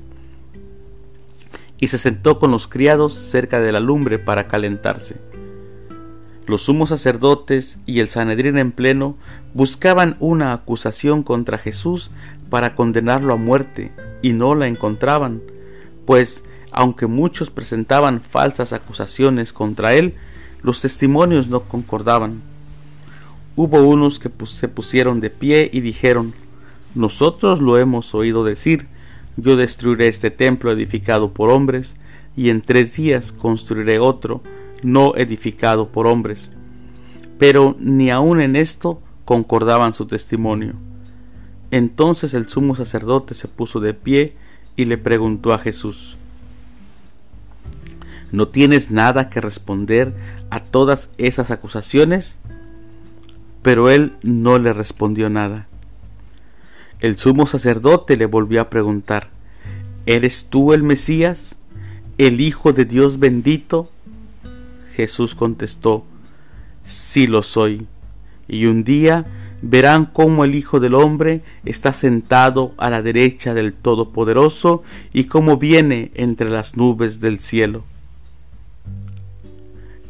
y 1.83 1.89
se 1.89 1.97
sentó 1.97 2.39
con 2.39 2.49
los 2.49 2.67
criados 2.67 3.13
cerca 3.13 3.59
de 3.59 3.73
la 3.73 3.81
lumbre 3.81 4.17
para 4.17 4.47
calentarse. 4.47 5.17
Los 6.45 6.61
sumos 6.61 6.87
sacerdotes 6.87 7.77
y 7.85 7.99
el 7.99 8.07
Sanedrín 8.07 8.57
en 8.57 8.71
pleno 8.71 9.17
buscaban 9.53 10.15
una 10.21 10.53
acusación 10.53 11.23
contra 11.23 11.57
Jesús 11.57 12.09
para 12.49 12.73
condenarlo 12.75 13.33
a 13.33 13.35
muerte 13.35 13.91
y 14.21 14.31
no 14.31 14.55
la 14.55 14.67
encontraban, 14.67 15.41
pues 16.05 16.45
aunque 16.73 17.07
muchos 17.07 17.49
presentaban 17.49 18.21
falsas 18.21 18.73
acusaciones 18.73 19.53
contra 19.53 19.93
él, 19.93 20.15
los 20.61 20.81
testimonios 20.81 21.49
no 21.49 21.61
concordaban. 21.61 22.41
Hubo 23.55 23.83
unos 23.83 24.19
que 24.19 24.31
se 24.45 24.67
pusieron 24.67 25.19
de 25.19 25.29
pie 25.29 25.69
y 25.71 25.81
dijeron, 25.81 26.33
Nosotros 26.95 27.61
lo 27.61 27.77
hemos 27.77 28.15
oído 28.15 28.43
decir, 28.43 28.87
yo 29.37 29.55
destruiré 29.55 30.07
este 30.07 30.31
templo 30.31 30.71
edificado 30.71 31.31
por 31.31 31.49
hombres, 31.49 31.95
y 32.35 32.49
en 32.49 32.61
tres 32.61 32.95
días 32.95 33.31
construiré 33.31 33.99
otro, 33.99 34.41
no 34.81 35.15
edificado 35.15 35.87
por 35.89 36.07
hombres. 36.07 36.51
Pero 37.37 37.75
ni 37.79 38.09
aun 38.09 38.41
en 38.41 38.55
esto 38.55 39.01
concordaban 39.25 39.93
su 39.93 40.05
testimonio. 40.05 40.73
Entonces 41.71 42.33
el 42.33 42.49
sumo 42.49 42.75
sacerdote 42.75 43.33
se 43.33 43.47
puso 43.47 43.79
de 43.79 43.93
pie 43.93 44.35
y 44.75 44.85
le 44.85 44.97
preguntó 44.97 45.53
a 45.53 45.59
Jesús, 45.59 46.17
¿No 48.33 48.47
tienes 48.47 48.89
nada 48.89 49.29
que 49.29 49.41
responder 49.41 50.11
a 50.49 50.59
todas 50.59 51.11
esas 51.19 51.51
acusaciones? 51.51 52.39
Pero 53.61 53.91
él 53.91 54.13
no 54.23 54.57
le 54.57 54.73
respondió 54.73 55.29
nada. 55.29 55.67
El 56.99 57.15
sumo 57.19 57.45
sacerdote 57.45 58.17
le 58.17 58.25
volvió 58.25 58.59
a 58.61 58.71
preguntar, 58.71 59.29
¿Eres 60.07 60.47
tú 60.49 60.73
el 60.73 60.81
Mesías, 60.81 61.57
el 62.17 62.41
Hijo 62.41 62.73
de 62.73 62.85
Dios 62.85 63.19
bendito? 63.19 63.91
Jesús 64.95 65.35
contestó, 65.35 66.03
Sí 66.83 67.27
lo 67.27 67.43
soy. 67.43 67.85
Y 68.47 68.65
un 68.65 68.83
día 68.83 69.27
verán 69.61 70.07
cómo 70.07 70.43
el 70.43 70.55
Hijo 70.55 70.79
del 70.79 70.95
Hombre 70.95 71.43
está 71.65 71.93
sentado 71.93 72.73
a 72.77 72.89
la 72.89 73.03
derecha 73.03 73.53
del 73.53 73.75
Todopoderoso 73.75 74.81
y 75.13 75.25
cómo 75.25 75.57
viene 75.57 76.09
entre 76.15 76.49
las 76.49 76.77
nubes 76.77 77.19
del 77.19 77.39
cielo. 77.39 77.83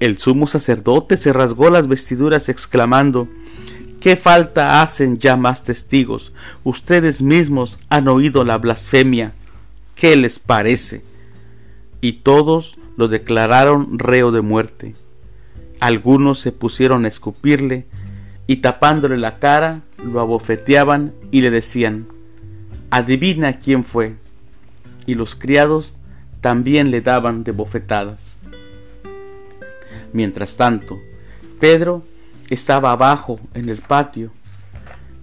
El 0.03 0.17
sumo 0.17 0.47
sacerdote 0.47 1.15
se 1.15 1.31
rasgó 1.31 1.69
las 1.69 1.87
vestiduras 1.87 2.49
exclamando, 2.49 3.29
¿Qué 4.01 4.17
falta 4.17 4.81
hacen 4.81 5.17
ya 5.17 5.37
más 5.37 5.63
testigos? 5.63 6.33
Ustedes 6.65 7.21
mismos 7.21 7.79
han 7.87 8.09
oído 8.09 8.43
la 8.43 8.57
blasfemia. 8.57 9.31
¿Qué 9.95 10.17
les 10.17 10.39
parece? 10.39 11.03
Y 12.01 12.19
todos 12.23 12.77
lo 12.97 13.07
declararon 13.07 13.97
reo 13.97 14.33
de 14.33 14.41
muerte. 14.41 14.93
Algunos 15.79 16.37
se 16.37 16.51
pusieron 16.51 17.05
a 17.05 17.07
escupirle 17.07 17.85
y 18.45 18.57
tapándole 18.57 19.17
la 19.17 19.39
cara 19.39 19.83
lo 20.03 20.19
abofeteaban 20.19 21.13
y 21.31 21.39
le 21.39 21.49
decían, 21.49 22.07
adivina 22.89 23.59
quién 23.59 23.85
fue. 23.85 24.15
Y 25.05 25.13
los 25.13 25.33
criados 25.33 25.95
también 26.41 26.91
le 26.91 26.99
daban 26.99 27.45
de 27.45 27.53
bofetadas. 27.53 28.32
Mientras 30.13 30.55
tanto, 30.55 30.99
Pedro 31.59 32.03
estaba 32.49 32.91
abajo 32.91 33.39
en 33.53 33.69
el 33.69 33.77
patio. 33.79 34.31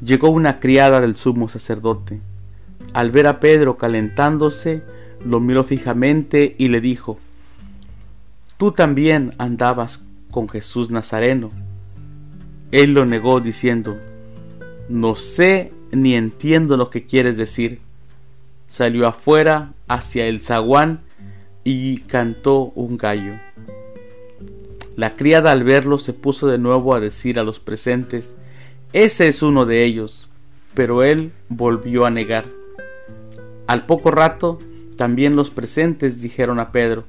Llegó 0.04 0.30
una 0.30 0.60
criada 0.60 1.00
del 1.00 1.16
sumo 1.16 1.48
sacerdote. 1.48 2.20
Al 2.92 3.10
ver 3.10 3.26
a 3.26 3.40
Pedro 3.40 3.76
calentándose, 3.76 4.82
lo 5.24 5.38
miró 5.40 5.64
fijamente 5.64 6.56
y 6.58 6.68
le 6.68 6.80
dijo, 6.80 7.18
Tú 8.56 8.72
también 8.72 9.32
andabas 9.38 10.04
con 10.30 10.48
Jesús 10.48 10.90
Nazareno. 10.90 11.50
Él 12.72 12.94
lo 12.94 13.06
negó 13.06 13.40
diciendo, 13.40 13.98
No 14.88 15.16
sé 15.16 15.72
ni 15.92 16.14
entiendo 16.14 16.76
lo 16.76 16.90
que 16.90 17.06
quieres 17.06 17.36
decir. 17.36 17.80
Salió 18.66 19.06
afuera 19.06 19.72
hacia 19.88 20.26
el 20.26 20.42
zaguán 20.42 21.00
y 21.64 21.98
cantó 21.98 22.72
un 22.74 22.96
gallo. 22.96 23.34
La 24.96 25.16
criada 25.16 25.52
al 25.52 25.64
verlo 25.64 25.98
se 25.98 26.12
puso 26.12 26.48
de 26.48 26.58
nuevo 26.58 26.94
a 26.94 27.00
decir 27.00 27.38
a 27.38 27.44
los 27.44 27.60
presentes, 27.60 28.36
Ese 28.92 29.28
es 29.28 29.42
uno 29.42 29.66
de 29.66 29.84
ellos. 29.84 30.28
Pero 30.74 31.02
él 31.02 31.32
volvió 31.48 32.06
a 32.06 32.10
negar. 32.10 32.44
Al 33.66 33.86
poco 33.86 34.10
rato, 34.10 34.58
también 34.96 35.36
los 35.36 35.50
presentes 35.50 36.20
dijeron 36.20 36.58
a 36.60 36.72
Pedro, 36.72 37.04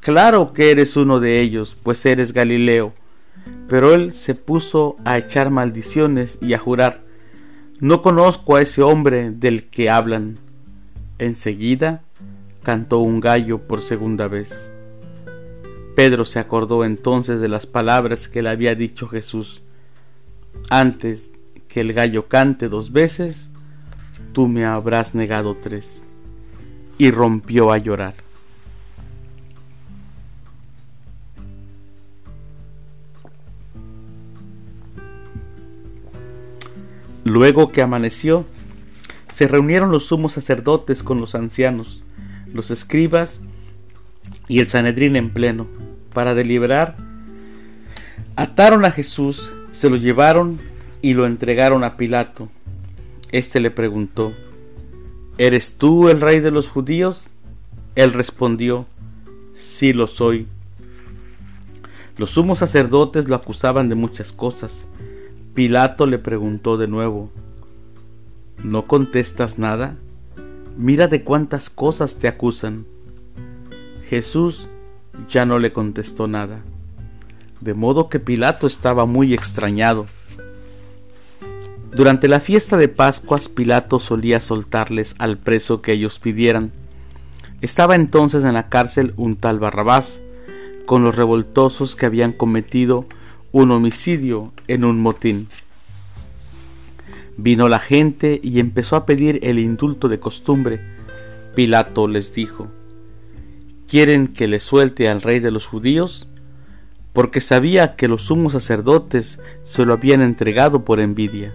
Claro 0.00 0.52
que 0.52 0.70
eres 0.70 0.96
uno 0.96 1.18
de 1.20 1.40
ellos, 1.40 1.76
pues 1.82 2.04
eres 2.06 2.32
Galileo. 2.32 2.92
Pero 3.68 3.92
él 3.92 4.12
se 4.12 4.34
puso 4.34 4.96
a 5.04 5.18
echar 5.18 5.50
maldiciones 5.50 6.38
y 6.40 6.54
a 6.54 6.58
jurar, 6.58 7.02
No 7.80 8.02
conozco 8.02 8.56
a 8.56 8.62
ese 8.62 8.82
hombre 8.82 9.30
del 9.30 9.64
que 9.64 9.90
hablan. 9.90 10.38
Enseguida 11.18 12.02
cantó 12.62 12.98
un 13.00 13.20
gallo 13.20 13.58
por 13.66 13.80
segunda 13.80 14.28
vez. 14.28 14.70
Pedro 15.96 16.26
se 16.26 16.38
acordó 16.38 16.84
entonces 16.84 17.40
de 17.40 17.48
las 17.48 17.64
palabras 17.66 18.28
que 18.28 18.42
le 18.42 18.50
había 18.50 18.74
dicho 18.74 19.08
Jesús. 19.08 19.62
Antes 20.68 21.30
que 21.68 21.80
el 21.80 21.94
gallo 21.94 22.28
cante 22.28 22.68
dos 22.68 22.92
veces, 22.92 23.48
tú 24.34 24.46
me 24.46 24.66
habrás 24.66 25.14
negado 25.14 25.56
tres. 25.56 26.04
Y 26.98 27.10
rompió 27.10 27.72
a 27.72 27.78
llorar. 27.78 28.12
Luego 37.24 37.72
que 37.72 37.80
amaneció, 37.80 38.44
se 39.34 39.48
reunieron 39.48 39.90
los 39.90 40.04
sumos 40.04 40.32
sacerdotes 40.32 41.02
con 41.02 41.22
los 41.22 41.34
ancianos, 41.34 42.04
los 42.52 42.70
escribas 42.70 43.40
y 44.48 44.60
el 44.60 44.68
Sanedrín 44.68 45.16
en 45.16 45.30
pleno 45.30 45.66
para 46.12 46.34
deliberar, 46.34 46.96
ataron 48.36 48.84
a 48.84 48.90
Jesús, 48.90 49.52
se 49.72 49.90
lo 49.90 49.96
llevaron 49.96 50.58
y 51.02 51.14
lo 51.14 51.26
entregaron 51.26 51.84
a 51.84 51.96
Pilato. 51.96 52.48
Este 53.32 53.60
le 53.60 53.70
preguntó, 53.70 54.32
¿Eres 55.38 55.76
tú 55.76 56.08
el 56.08 56.20
rey 56.20 56.40
de 56.40 56.50
los 56.50 56.68
judíos? 56.68 57.34
Él 57.94 58.12
respondió, 58.12 58.86
Sí 59.54 59.92
lo 59.92 60.06
soy. 60.06 60.46
Los 62.16 62.30
sumos 62.30 62.58
sacerdotes 62.58 63.28
lo 63.28 63.36
acusaban 63.36 63.88
de 63.88 63.94
muchas 63.94 64.32
cosas. 64.32 64.86
Pilato 65.54 66.06
le 66.06 66.18
preguntó 66.18 66.78
de 66.78 66.88
nuevo, 66.88 67.30
¿No 68.62 68.86
contestas 68.86 69.58
nada? 69.58 69.96
Mira 70.78 71.08
de 71.08 71.22
cuántas 71.22 71.68
cosas 71.68 72.16
te 72.16 72.28
acusan. 72.28 72.86
Jesús 74.08 74.68
ya 75.28 75.46
no 75.46 75.58
le 75.58 75.72
contestó 75.72 76.28
nada, 76.28 76.60
de 77.60 77.74
modo 77.74 78.08
que 78.08 78.20
Pilato 78.20 78.68
estaba 78.68 79.04
muy 79.04 79.34
extrañado. 79.34 80.06
Durante 81.90 82.28
la 82.28 82.38
fiesta 82.38 82.76
de 82.76 82.88
Pascuas 82.88 83.48
Pilato 83.48 83.98
solía 83.98 84.38
soltarles 84.38 85.16
al 85.18 85.38
preso 85.38 85.82
que 85.82 85.92
ellos 85.92 86.20
pidieran. 86.20 86.70
Estaba 87.62 87.96
entonces 87.96 88.44
en 88.44 88.54
la 88.54 88.68
cárcel 88.68 89.12
un 89.16 89.36
tal 89.36 89.58
Barrabás, 89.58 90.20
con 90.84 91.02
los 91.02 91.16
revoltosos 91.16 91.96
que 91.96 92.06
habían 92.06 92.32
cometido 92.32 93.06
un 93.50 93.72
homicidio 93.72 94.52
en 94.68 94.84
un 94.84 95.00
motín. 95.00 95.48
Vino 97.36 97.68
la 97.68 97.80
gente 97.80 98.40
y 98.40 98.60
empezó 98.60 98.94
a 98.94 99.04
pedir 99.04 99.40
el 99.42 99.58
indulto 99.58 100.08
de 100.08 100.20
costumbre. 100.20 100.80
Pilato 101.56 102.06
les 102.06 102.32
dijo, 102.32 102.68
quieren 103.88 104.28
que 104.28 104.48
le 104.48 104.60
suelte 104.60 105.08
al 105.08 105.22
rey 105.22 105.40
de 105.40 105.50
los 105.50 105.66
judíos? 105.66 106.28
Porque 107.12 107.40
sabía 107.40 107.96
que 107.96 108.08
los 108.08 108.22
sumos 108.22 108.52
sacerdotes 108.52 109.40
se 109.64 109.84
lo 109.86 109.94
habían 109.94 110.20
entregado 110.20 110.84
por 110.84 111.00
envidia. 111.00 111.54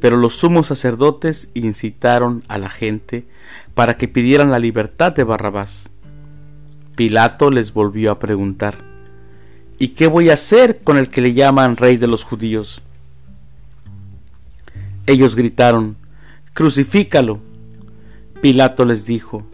Pero 0.00 0.16
los 0.16 0.36
sumos 0.36 0.66
sacerdotes 0.68 1.50
incitaron 1.54 2.42
a 2.48 2.58
la 2.58 2.70
gente 2.70 3.26
para 3.74 3.96
que 3.96 4.06
pidieran 4.06 4.50
la 4.50 4.58
libertad 4.58 5.12
de 5.12 5.24
Barrabás. 5.24 5.90
Pilato 6.94 7.50
les 7.50 7.72
volvió 7.72 8.12
a 8.12 8.18
preguntar, 8.18 8.78
¿Y 9.78 9.88
qué 9.88 10.06
voy 10.06 10.30
a 10.30 10.34
hacer 10.34 10.80
con 10.80 10.98
el 10.98 11.08
que 11.08 11.20
le 11.20 11.34
llaman 11.34 11.76
rey 11.76 11.96
de 11.96 12.06
los 12.06 12.22
judíos? 12.22 12.82
Ellos 15.06 15.34
gritaron, 15.34 15.96
Crucifícalo. 16.52 17.40
Pilato 18.40 18.84
les 18.84 19.04
dijo, 19.04 19.44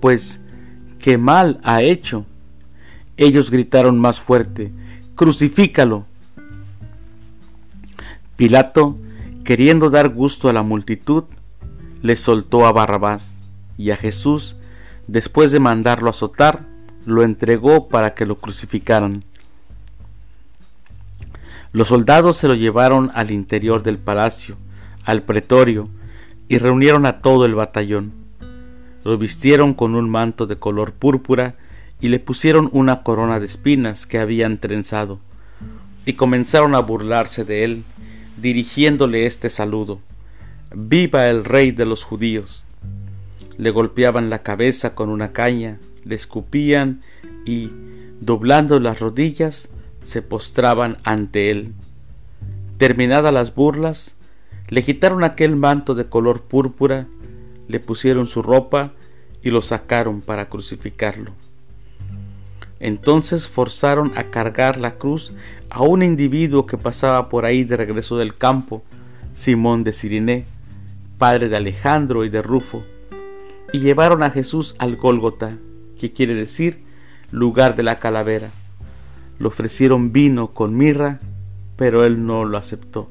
Pues, 0.00 0.42
¿qué 1.00 1.18
mal 1.18 1.58
ha 1.64 1.82
hecho? 1.82 2.24
Ellos 3.16 3.50
gritaron 3.50 3.98
más 3.98 4.20
fuerte, 4.20 4.72
Crucifícalo. 5.20 6.06
Pilato, 8.36 8.96
queriendo 9.44 9.90
dar 9.90 10.08
gusto 10.08 10.48
a 10.48 10.54
la 10.54 10.62
multitud, 10.62 11.24
le 12.00 12.16
soltó 12.16 12.64
a 12.64 12.72
Barrabás 12.72 13.38
y 13.76 13.90
a 13.90 13.98
Jesús, 13.98 14.56
después 15.08 15.52
de 15.52 15.60
mandarlo 15.60 16.08
azotar, 16.08 16.66
lo 17.04 17.22
entregó 17.22 17.88
para 17.88 18.14
que 18.14 18.24
lo 18.24 18.36
crucificaran. 18.36 19.22
Los 21.72 21.88
soldados 21.88 22.38
se 22.38 22.48
lo 22.48 22.54
llevaron 22.54 23.10
al 23.14 23.30
interior 23.30 23.82
del 23.82 23.98
palacio, 23.98 24.56
al 25.04 25.22
pretorio, 25.22 25.90
y 26.48 26.56
reunieron 26.56 27.04
a 27.04 27.16
todo 27.16 27.44
el 27.44 27.54
batallón. 27.54 28.19
Lo 29.04 29.16
vistieron 29.18 29.74
con 29.74 29.94
un 29.94 30.10
manto 30.10 30.46
de 30.46 30.56
color 30.56 30.92
púrpura 30.92 31.54
y 32.00 32.08
le 32.08 32.18
pusieron 32.18 32.68
una 32.72 33.02
corona 33.02 33.40
de 33.40 33.46
espinas 33.46 34.06
que 34.06 34.18
habían 34.18 34.58
trenzado, 34.58 35.18
y 36.06 36.14
comenzaron 36.14 36.74
a 36.74 36.80
burlarse 36.80 37.44
de 37.44 37.64
él, 37.64 37.84
dirigiéndole 38.36 39.26
este 39.26 39.50
saludo. 39.50 40.00
Viva 40.74 41.26
el 41.26 41.44
rey 41.44 41.72
de 41.72 41.84
los 41.84 42.04
judíos. 42.04 42.64
Le 43.58 43.70
golpeaban 43.70 44.30
la 44.30 44.42
cabeza 44.42 44.94
con 44.94 45.10
una 45.10 45.32
caña, 45.32 45.78
le 46.04 46.14
escupían 46.14 47.00
y, 47.44 47.70
doblando 48.20 48.80
las 48.80 49.00
rodillas, 49.00 49.68
se 50.02 50.22
postraban 50.22 50.96
ante 51.04 51.50
él. 51.50 51.74
Terminadas 52.78 53.34
las 53.34 53.54
burlas, 53.54 54.14
le 54.68 54.82
quitaron 54.82 55.24
aquel 55.24 55.56
manto 55.56 55.94
de 55.94 56.06
color 56.06 56.42
púrpura, 56.42 57.06
le 57.70 57.80
pusieron 57.80 58.26
su 58.26 58.42
ropa 58.42 58.92
y 59.42 59.50
lo 59.50 59.62
sacaron 59.62 60.20
para 60.20 60.48
crucificarlo. 60.48 61.32
Entonces 62.80 63.46
forzaron 63.46 64.12
a 64.16 64.24
cargar 64.24 64.78
la 64.78 64.96
cruz 64.96 65.32
a 65.68 65.82
un 65.82 66.02
individuo 66.02 66.66
que 66.66 66.78
pasaba 66.78 67.28
por 67.28 67.44
ahí 67.44 67.64
de 67.64 67.76
regreso 67.76 68.16
del 68.16 68.34
campo, 68.34 68.82
Simón 69.34 69.84
de 69.84 69.92
Siriné, 69.92 70.46
padre 71.18 71.48
de 71.48 71.56
Alejandro 71.56 72.24
y 72.24 72.30
de 72.30 72.42
Rufo, 72.42 72.82
y 73.72 73.80
llevaron 73.80 74.22
a 74.22 74.30
Jesús 74.30 74.74
al 74.78 74.96
Gólgota, 74.96 75.50
que 75.98 76.12
quiere 76.12 76.34
decir 76.34 76.82
lugar 77.30 77.76
de 77.76 77.82
la 77.82 77.96
calavera. 77.96 78.50
Le 79.38 79.46
ofrecieron 79.46 80.12
vino 80.12 80.48
con 80.48 80.76
mirra, 80.76 81.20
pero 81.76 82.04
él 82.04 82.26
no 82.26 82.44
lo 82.44 82.58
aceptó. 82.58 83.10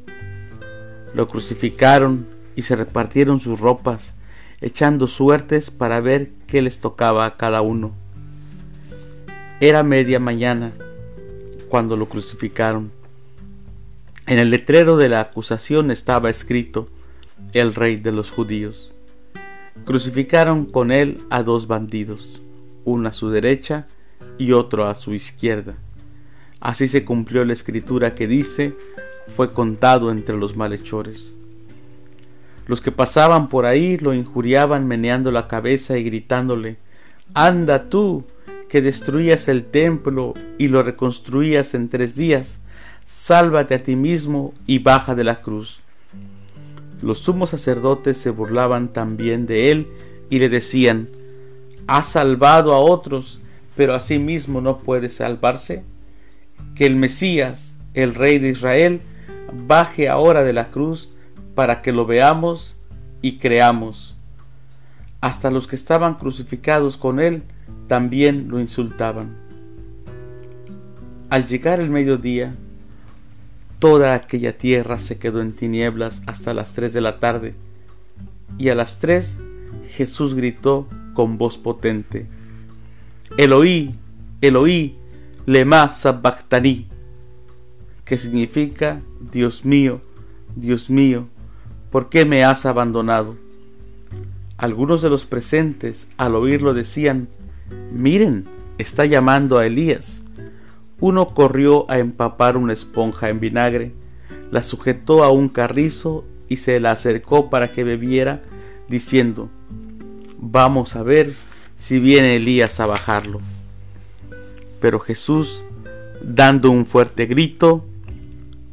Lo 1.13 1.27
crucificaron 1.27 2.27
y 2.55 2.63
se 2.63 2.75
repartieron 2.75 3.39
sus 3.39 3.59
ropas, 3.59 4.15
echando 4.61 5.07
suertes 5.07 5.71
para 5.71 6.01
ver 6.01 6.31
qué 6.47 6.61
les 6.61 6.79
tocaba 6.79 7.25
a 7.25 7.37
cada 7.37 7.61
uno. 7.61 7.93
Era 9.59 9.83
media 9.83 10.19
mañana 10.19 10.71
cuando 11.69 11.97
lo 11.97 12.07
crucificaron. 12.07 12.91
En 14.27 14.39
el 14.39 14.51
letrero 14.51 14.97
de 14.97 15.09
la 15.09 15.21
acusación 15.21 15.91
estaba 15.91 16.29
escrito 16.29 16.89
el 17.53 17.73
rey 17.73 17.95
de 17.95 18.11
los 18.11 18.31
judíos. 18.31 18.93
Crucificaron 19.85 20.65
con 20.65 20.91
él 20.91 21.17
a 21.29 21.41
dos 21.41 21.67
bandidos, 21.67 22.41
uno 22.85 23.09
a 23.09 23.11
su 23.11 23.29
derecha 23.29 23.87
y 24.37 24.51
otro 24.51 24.87
a 24.87 24.95
su 24.95 25.13
izquierda. 25.13 25.75
Así 26.59 26.87
se 26.87 27.05
cumplió 27.05 27.45
la 27.45 27.53
escritura 27.53 28.15
que 28.15 28.27
dice, 28.27 28.75
fue 29.35 29.53
contado 29.53 30.11
entre 30.11 30.37
los 30.37 30.57
malhechores. 30.57 31.38
Los 32.69 32.81
que 32.81 32.91
pasaban 32.91 33.47
por 33.47 33.65
ahí 33.65 33.97
lo 33.97 34.13
injuriaban 34.13 34.87
meneando 34.87 35.31
la 35.31 35.47
cabeza 35.47 35.97
y 35.97 36.03
gritándole, 36.03 36.77
Anda 37.33 37.89
tú, 37.89 38.25
que 38.69 38.83
destruías 38.83 39.47
el 39.47 39.65
templo 39.65 40.35
y 40.59 40.67
lo 40.67 40.83
reconstruías 40.83 41.73
en 41.73 41.89
tres 41.89 42.15
días, 42.15 42.61
sálvate 43.07 43.73
a 43.73 43.81
ti 43.81 43.95
mismo 43.95 44.53
y 44.67 44.77
baja 44.77 45.15
de 45.15 45.23
la 45.23 45.41
cruz. 45.41 45.81
Los 47.01 47.17
sumos 47.17 47.49
sacerdotes 47.49 48.17
se 48.17 48.29
burlaban 48.29 48.89
también 48.89 49.47
de 49.47 49.71
él 49.71 49.87
y 50.29 50.37
le 50.37 50.49
decían, 50.49 51.09
¿Ha 51.87 52.03
salvado 52.03 52.73
a 52.73 52.77
otros, 52.77 53.41
pero 53.75 53.95
a 53.95 53.99
sí 53.99 54.19
mismo 54.19 54.61
no 54.61 54.77
puede 54.77 55.09
salvarse? 55.09 55.83
Que 56.75 56.85
el 56.85 56.97
Mesías, 56.97 57.79
el 57.95 58.13
Rey 58.13 58.37
de 58.37 58.49
Israel, 58.49 59.01
baje 59.65 60.07
ahora 60.07 60.43
de 60.43 60.53
la 60.53 60.69
cruz 60.69 61.09
para 61.59 61.81
que 61.81 61.91
lo 61.91 62.05
veamos 62.05 62.77
y 63.21 63.33
creamos. 63.33 64.15
Hasta 65.19 65.51
los 65.51 65.67
que 65.67 65.75
estaban 65.75 66.15
crucificados 66.15 66.95
con 66.95 67.19
él 67.19 67.43
también 67.89 68.47
lo 68.47 68.61
insultaban. 68.61 69.35
Al 71.29 71.47
llegar 71.47 71.81
el 71.81 71.89
mediodía, 71.89 72.55
toda 73.79 74.13
aquella 74.13 74.57
tierra 74.57 74.99
se 74.99 75.19
quedó 75.19 75.41
en 75.41 75.51
tinieblas 75.51 76.23
hasta 76.27 76.53
las 76.53 76.71
tres 76.71 76.93
de 76.93 77.01
la 77.01 77.19
tarde, 77.19 77.55
y 78.57 78.69
a 78.69 78.75
las 78.75 78.99
tres 78.99 79.41
Jesús 79.89 80.35
gritó 80.35 80.87
con 81.13 81.37
voz 81.37 81.57
potente, 81.57 82.25
Eloí, 83.35 83.93
Eloí, 84.39 84.95
lema 85.45 85.89
que 88.05 88.17
significa 88.17 89.01
Dios 89.33 89.65
mío, 89.65 89.99
Dios 90.55 90.89
mío, 90.89 91.27
¿por 91.91 92.09
qué 92.09 92.25
me 92.25 92.43
has 92.43 92.65
abandonado? 92.65 93.35
Algunos 94.57 95.01
de 95.01 95.09
los 95.09 95.25
presentes 95.25 96.07
al 96.17 96.35
oírlo 96.35 96.73
decían, 96.73 97.29
miren, 97.91 98.45
está 98.77 99.05
llamando 99.05 99.57
a 99.57 99.65
Elías. 99.65 100.21
Uno 100.99 101.33
corrió 101.33 101.89
a 101.89 101.99
empapar 101.99 102.57
una 102.57 102.73
esponja 102.73 103.29
en 103.29 103.39
vinagre, 103.39 103.93
la 104.51 104.63
sujetó 104.63 105.23
a 105.23 105.31
un 105.31 105.47
carrizo 105.49 106.25
y 106.49 106.57
se 106.57 106.79
la 106.79 106.91
acercó 106.91 107.49
para 107.49 107.71
que 107.71 107.83
bebiera, 107.83 108.41
diciendo, 108.89 109.49
vamos 110.37 110.95
a 110.95 111.03
ver 111.03 111.33
si 111.77 111.99
viene 111.99 112.35
Elías 112.35 112.79
a 112.79 112.85
bajarlo. 112.85 113.39
Pero 114.81 114.99
Jesús, 114.99 115.63
dando 116.21 116.71
un 116.71 116.85
fuerte 116.85 117.25
grito, 117.27 117.85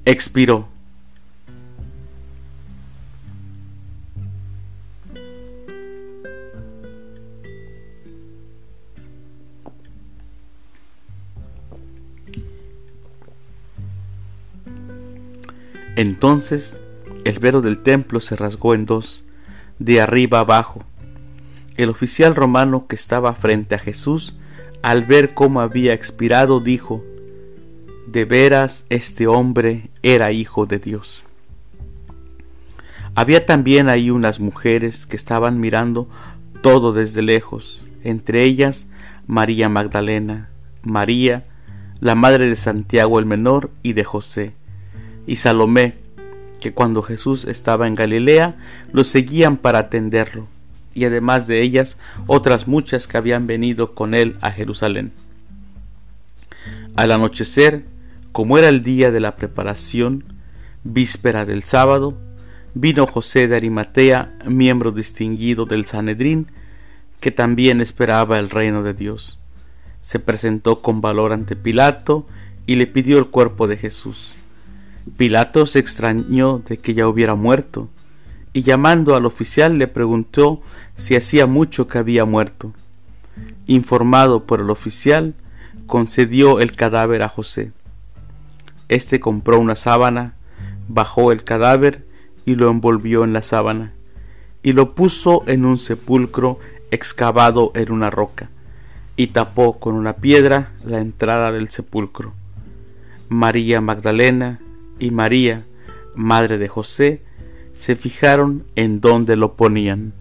expiró. 0.04 0.68
Entonces 15.96 16.78
el 17.24 17.38
velo 17.38 17.60
del 17.60 17.78
templo 17.78 18.20
se 18.20 18.36
rasgó 18.36 18.74
en 18.74 18.86
dos, 18.86 19.24
de 19.78 20.00
arriba 20.00 20.40
abajo. 20.40 20.84
El 21.76 21.88
oficial 21.88 22.36
romano 22.36 22.86
que 22.86 22.96
estaba 22.96 23.34
frente 23.34 23.74
a 23.74 23.78
Jesús, 23.78 24.36
al 24.82 25.04
ver 25.04 25.34
cómo 25.34 25.60
había 25.60 25.92
expirado, 25.94 26.60
dijo, 26.60 27.02
de 28.06 28.24
veras 28.24 28.86
este 28.88 29.26
hombre 29.26 29.90
era 30.02 30.32
hijo 30.32 30.66
de 30.66 30.78
Dios. 30.78 31.24
Había 33.14 33.46
también 33.46 33.88
ahí 33.88 34.10
unas 34.10 34.38
mujeres 34.38 35.06
que 35.06 35.16
estaban 35.16 35.58
mirando 35.58 36.08
todo 36.62 36.92
desde 36.92 37.22
lejos, 37.22 37.88
entre 38.04 38.44
ellas 38.44 38.86
María 39.26 39.68
Magdalena, 39.68 40.50
María, 40.82 41.44
la 42.00 42.14
madre 42.14 42.48
de 42.48 42.56
Santiago 42.56 43.18
el 43.18 43.24
menor 43.24 43.70
y 43.82 43.94
de 43.94 44.04
José, 44.04 44.54
y 45.26 45.36
Salomé, 45.36 45.94
que 46.60 46.72
cuando 46.72 47.02
Jesús 47.02 47.44
estaba 47.44 47.86
en 47.86 47.94
Galilea 47.94 48.56
lo 48.92 49.04
seguían 49.04 49.56
para 49.56 49.80
atenderlo, 49.80 50.48
y 50.94 51.04
además 51.04 51.46
de 51.46 51.62
ellas 51.62 51.98
otras 52.26 52.66
muchas 52.66 53.06
que 53.06 53.16
habían 53.16 53.46
venido 53.46 53.94
con 53.94 54.14
él 54.14 54.36
a 54.40 54.50
Jerusalén. 54.50 55.12
Al 56.96 57.12
anochecer, 57.12 57.84
como 58.32 58.58
era 58.58 58.68
el 58.68 58.82
día 58.82 59.10
de 59.10 59.20
la 59.20 59.36
preparación, 59.36 60.24
víspera 60.84 61.44
del 61.44 61.62
sábado, 61.64 62.16
vino 62.74 63.06
José 63.06 63.48
de 63.48 63.56
Arimatea, 63.56 64.34
miembro 64.46 64.92
distinguido 64.92 65.66
del 65.66 65.86
Sanedrín, 65.86 66.48
que 67.20 67.30
también 67.30 67.80
esperaba 67.80 68.38
el 68.38 68.50
reino 68.50 68.82
de 68.82 68.94
Dios. 68.94 69.38
Se 70.02 70.18
presentó 70.18 70.80
con 70.80 71.00
valor 71.00 71.32
ante 71.32 71.56
Pilato 71.56 72.26
y 72.66 72.76
le 72.76 72.86
pidió 72.86 73.18
el 73.18 73.26
cuerpo 73.26 73.66
de 73.66 73.76
Jesús. 73.76 74.34
Pilato 75.16 75.66
se 75.66 75.78
extrañó 75.78 76.58
de 76.58 76.78
que 76.78 76.94
ya 76.94 77.08
hubiera 77.08 77.34
muerto, 77.34 77.88
y 78.52 78.62
llamando 78.62 79.14
al 79.16 79.26
oficial 79.26 79.78
le 79.78 79.86
preguntó 79.86 80.60
si 80.94 81.14
hacía 81.14 81.46
mucho 81.46 81.86
que 81.86 81.98
había 81.98 82.24
muerto. 82.24 82.72
Informado 83.66 84.44
por 84.44 84.60
el 84.60 84.70
oficial, 84.70 85.34
concedió 85.86 86.60
el 86.60 86.72
cadáver 86.72 87.22
a 87.22 87.28
José. 87.28 87.72
Este 88.88 89.20
compró 89.20 89.58
una 89.58 89.76
sábana, 89.76 90.34
bajó 90.88 91.32
el 91.32 91.44
cadáver 91.44 92.04
y 92.44 92.54
lo 92.54 92.70
envolvió 92.70 93.24
en 93.24 93.32
la 93.32 93.42
sábana, 93.42 93.92
y 94.62 94.72
lo 94.72 94.94
puso 94.94 95.44
en 95.46 95.64
un 95.64 95.78
sepulcro 95.78 96.58
excavado 96.90 97.72
en 97.74 97.92
una 97.92 98.10
roca, 98.10 98.50
y 99.16 99.28
tapó 99.28 99.78
con 99.78 99.94
una 99.94 100.14
piedra 100.14 100.72
la 100.84 101.00
entrada 101.00 101.52
del 101.52 101.68
sepulcro. 101.68 102.34
María 103.28 103.80
Magdalena 103.80 104.60
y 104.98 105.10
María, 105.10 105.64
madre 106.14 106.58
de 106.58 106.68
José, 106.68 107.22
se 107.74 107.96
fijaron 107.96 108.64
en 108.74 109.00
dónde 109.00 109.36
lo 109.36 109.54
ponían. 109.54 110.14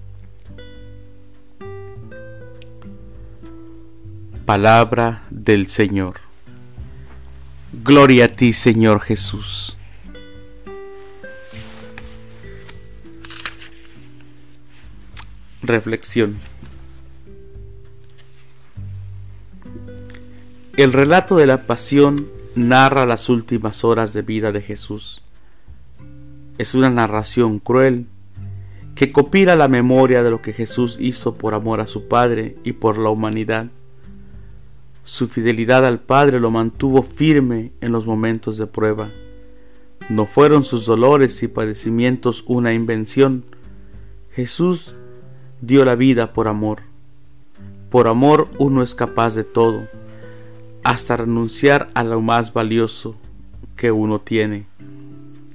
Palabra 4.46 5.24
del 5.32 5.68
Señor. 5.68 6.16
Gloria 7.84 8.26
a 8.26 8.28
ti, 8.28 8.54
Señor 8.54 9.02
Jesús. 9.02 9.78
Reflexión. 15.64 16.38
El 20.78 20.94
relato 20.94 21.38
de 21.38 21.48
la 21.48 21.66
pasión 21.66 22.35
narra 22.56 23.06
las 23.06 23.30
últimas 23.30 23.84
horas 23.84 24.14
de 24.14 24.22
vida 24.22 24.52
de 24.52 24.62
Jesús. 24.62 25.22
Es 26.58 26.74
una 26.74 26.90
narración 26.90 27.60
cruel 27.60 28.08
que 28.96 29.12
copila 29.12 29.58
la 29.58 29.68
memoria 29.68 30.24
de 30.24 30.32
lo 30.32 30.42
que 30.42 30.54
Jesús 30.54 30.98
hizo 31.00 31.36
por 31.36 31.54
amor 31.54 31.82
a 31.82 31.86
su 31.86 32.08
Padre 32.08 32.56
y 32.64 32.72
por 32.72 32.98
la 32.98 33.10
humanidad. 33.10 33.68
Su 35.04 35.28
fidelidad 35.28 35.86
al 35.86 36.00
Padre 36.00 36.40
lo 36.40 36.50
mantuvo 36.50 37.04
firme 37.04 37.74
en 37.82 37.92
los 37.92 38.06
momentos 38.06 38.58
de 38.58 38.68
prueba. 38.68 39.12
No 40.10 40.26
fueron 40.26 40.64
sus 40.64 40.86
dolores 40.86 41.44
y 41.44 41.50
padecimientos 41.50 42.44
una 42.48 42.74
invención. 42.74 43.44
Jesús 44.32 44.96
dio 45.62 45.84
la 45.84 45.96
vida 45.96 46.32
por 46.32 46.48
amor. 46.48 46.84
Por 47.90 48.08
amor 48.08 48.50
uno 48.60 48.82
es 48.82 48.96
capaz 48.96 49.36
de 49.36 49.44
todo, 49.44 49.88
hasta 50.86 51.18
renunciar 51.18 51.90
a 51.96 52.04
lo 52.04 52.22
más 52.22 52.54
valioso 52.54 53.16
que 53.76 53.92
uno 53.92 54.22
tiene, 54.22 54.68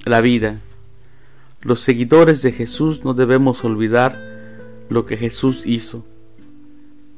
la 0.03 0.19
vida. 0.19 0.59
Los 1.61 1.79
seguidores 1.79 2.41
de 2.41 2.51
Jesús 2.51 3.05
no 3.05 3.13
debemos 3.13 3.63
olvidar 3.63 4.19
lo 4.89 5.05
que 5.05 5.15
Jesús 5.15 5.63
hizo. 5.65 6.05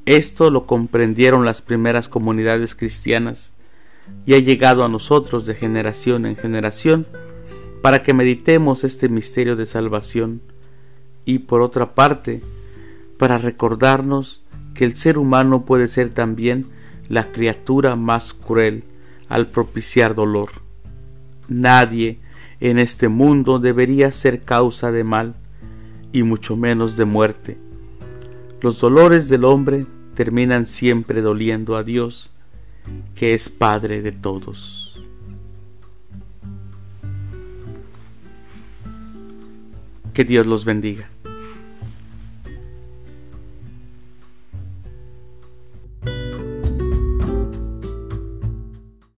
Esto 0.05 0.51
lo 0.51 0.67
comprendieron 0.67 1.43
las 1.43 1.63
primeras 1.63 2.07
comunidades 2.07 2.75
cristianas 2.75 3.51
y 4.27 4.35
ha 4.35 4.39
llegado 4.39 4.85
a 4.85 4.89
nosotros 4.89 5.47
de 5.47 5.55
generación 5.55 6.27
en 6.27 6.35
generación 6.35 7.07
para 7.81 8.03
que 8.03 8.13
meditemos 8.13 8.83
este 8.83 9.09
misterio 9.09 9.55
de 9.55 9.65
salvación 9.65 10.39
y 11.25 11.39
por 11.39 11.63
otra 11.63 11.95
parte 11.95 12.43
para 13.17 13.39
recordarnos 13.39 14.43
que 14.75 14.85
el 14.85 14.97
ser 14.97 15.17
humano 15.17 15.65
puede 15.65 15.87
ser 15.87 16.13
también 16.13 16.67
la 17.13 17.31
criatura 17.31 17.95
más 17.95 18.33
cruel 18.33 18.83
al 19.29 19.47
propiciar 19.47 20.15
dolor. 20.15 20.49
Nadie 21.47 22.19
en 22.59 22.79
este 22.79 23.07
mundo 23.07 23.59
debería 23.59 24.11
ser 24.11 24.41
causa 24.41 24.91
de 24.91 25.03
mal 25.03 25.35
y 26.11 26.23
mucho 26.23 26.55
menos 26.55 26.97
de 26.97 27.05
muerte. 27.05 27.57
Los 28.61 28.79
dolores 28.79 29.29
del 29.29 29.43
hombre 29.43 29.85
terminan 30.15 30.65
siempre 30.65 31.21
doliendo 31.21 31.75
a 31.75 31.83
Dios, 31.83 32.31
que 33.15 33.33
es 33.33 33.49
Padre 33.49 34.01
de 34.01 34.11
todos. 34.11 35.01
Que 40.13 40.23
Dios 40.23 40.45
los 40.45 40.63
bendiga. 40.63 41.12